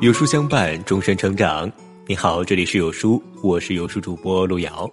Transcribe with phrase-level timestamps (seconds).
[0.00, 1.70] 有书相伴，终身成长。
[2.06, 4.90] 你好，这里是有书，我是有书主播路遥。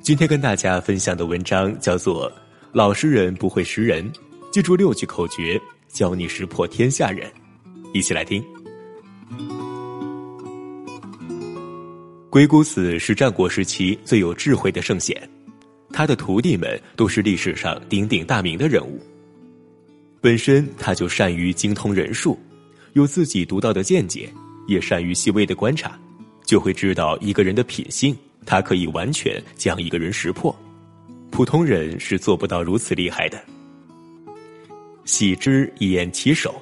[0.00, 2.30] 今天跟大家分享的文章叫做
[2.72, 4.10] 《老实人不会识人》，
[4.50, 7.30] 记住六句口诀，教你识破天下人。
[7.92, 8.42] 一起来听。
[12.30, 15.28] 鬼谷子是战国时期最有智慧的圣贤，
[15.92, 19.00] 他的徒弟们都是历史上鼎鼎大名的人物。
[20.20, 22.38] 本身他就善于精通人术。
[22.94, 24.28] 有自己独到的见解，
[24.66, 25.98] 也善于细微的观察，
[26.44, 28.14] 就会知道一个人的品性。
[28.44, 30.54] 他可以完全将一个人识破，
[31.30, 33.42] 普通人是做不到如此厉害的。
[35.04, 36.60] 喜之以言其手，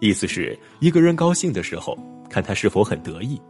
[0.00, 1.96] 意思是一个人高兴的时候，
[2.28, 3.40] 看他是否很得意。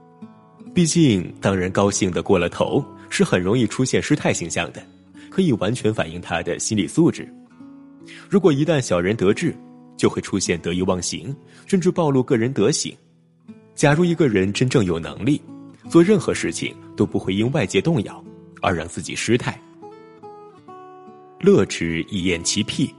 [0.72, 4.86] 毕竟，当人高兴的过了头，是很容易出现失态形象的，
[5.36, 7.30] 可以完全反映他的心理素质。
[8.26, 9.54] 如果一旦小人得志，
[9.94, 12.96] 就会出现得意忘形，甚至暴露个人德行。
[13.74, 15.38] 假如一个人真正有能力，
[15.90, 18.24] 做任何事情都不会因外界动摇
[18.62, 19.60] 而让自己失态。
[21.40, 22.94] 乐之以厌其癖，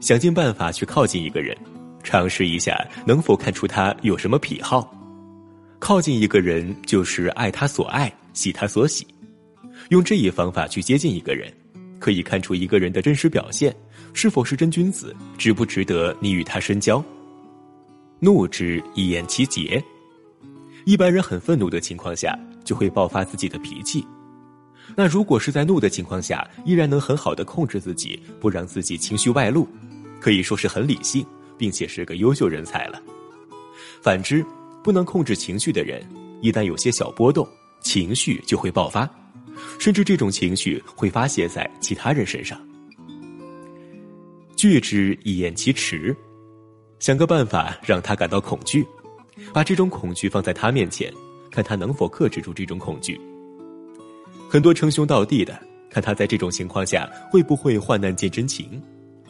[0.00, 1.56] 想尽办法去靠近一个人，
[2.02, 2.76] 尝试一下
[3.06, 4.92] 能否看出他有什么癖好。
[5.78, 9.06] 靠近一个人就是爱他所爱，喜他所喜。
[9.90, 11.52] 用这一方法去接近一个人，
[11.98, 13.74] 可以看出一个人的真实表现。
[14.12, 17.04] 是否是真君子，值不值得你与他深交？
[18.20, 19.82] 怒之以言其节，
[20.84, 24.06] 一般人很愤怒的情况下，就会爆发自己的脾气。
[24.94, 29.66] 那如果是在怒的情况下，依然能很好的控制自己，不让自己情绪外露，
[30.20, 31.26] 可以说是很理性，
[31.58, 33.02] 并且是个优秀人才了。
[34.00, 34.44] 反之，
[34.82, 36.06] 不能控制情绪的人，
[36.40, 37.46] 一旦有些小波动，
[37.80, 39.10] 情绪就会爆发，
[39.78, 42.60] 甚至这种情绪会发泄在其他人身上。
[44.56, 46.16] 拒之以掩其耻，
[46.98, 48.86] 想个办法让他感到恐惧，
[49.52, 51.12] 把这种恐惧放在他面前，
[51.50, 53.20] 看他能否克制住这种恐惧。
[54.48, 55.60] 很多称兄道弟的，
[55.90, 58.80] 看他在这种情况下会不会患难见真情。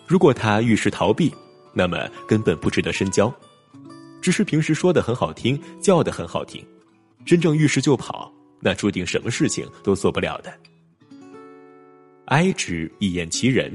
[0.07, 1.33] 如果他遇事逃避，
[1.73, 3.35] 那么根本不值得深交。
[4.21, 6.65] 只是平时说的很好听，叫的很好听，
[7.27, 8.33] 真正遇事就跑，
[8.65, 10.51] 那注定什么事情都做不了的。
[12.29, 13.71] 哀之以言其人。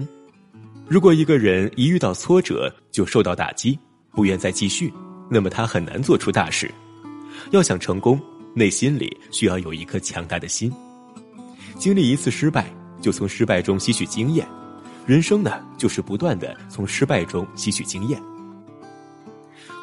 [0.88, 3.78] 如果一个人一遇到挫折就受到打击，
[4.12, 4.92] 不愿再继续，
[5.30, 6.72] 那么他很难做出大事。
[7.52, 8.20] 要想成功，
[8.56, 10.74] 内心里需要有一颗强大的心。
[11.78, 12.66] 经历一次失败，
[13.00, 14.48] 就从失败中吸取经验。
[15.06, 18.20] 人生呢，就是不断的从失败中吸取经验。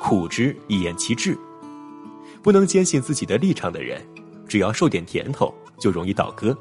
[0.01, 1.39] 苦之以言其志，
[2.43, 4.05] 不能坚信自己的立场的人，
[4.47, 6.57] 只要受点甜头就容易倒戈。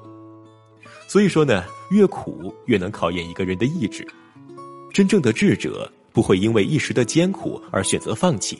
[1.07, 4.05] 所以说呢，越苦越能考验一个人的意志。
[4.91, 8.57] 真正的智者不会因为一时的艰苦而选择放弃，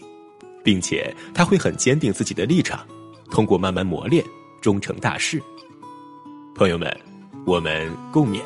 [0.64, 2.86] 并且他会很坚定自己的立场，
[3.32, 4.24] 通过慢慢磨练，
[4.62, 5.42] 终成大事。
[6.54, 6.96] 朋友们，
[7.46, 8.42] 我们共勉。